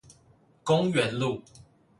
[0.63, 1.43] 公園路